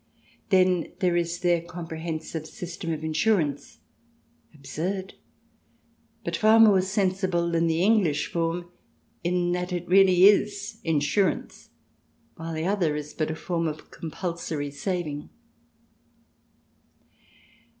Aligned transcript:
Then 0.49 0.93
there 0.97 1.15
is 1.15 1.41
their 1.41 1.61
comprehensive 1.61 2.47
system 2.47 2.91
of 2.91 3.03
insurance— 3.03 3.81
absurd, 4.55 5.13
but 6.23 6.35
far 6.35 6.59
more 6.59 6.81
sensible 6.81 7.51
than 7.51 7.67
the 7.67 7.83
English 7.83 8.31
form 8.31 8.71
in 9.23 9.51
that 9.51 9.71
it 9.71 9.87
really 9.87 10.23
is 10.25 10.81
insurance, 10.83 11.69
while 12.35 12.55
the 12.55 12.65
other 12.65 12.95
is 12.95 13.13
but 13.13 13.29
a 13.29 13.35
form 13.35 13.67
of 13.67 13.91
compulsory 13.91 14.71
saving. 14.71 15.29